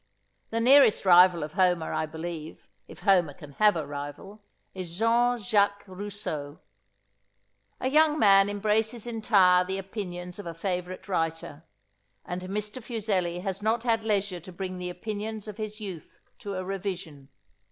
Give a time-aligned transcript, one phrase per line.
[0.49, 4.41] The nearest rival of Homer, I believe, if Homer can have a rival,
[4.73, 6.59] is Jean Jacques Rousseau.
[7.79, 11.61] A young man embraces entire the opinions of a favourite writer,
[12.25, 12.83] and Mr.
[12.83, 17.29] Fuseli has not had leisure to bring the opinions of his youth to a revision.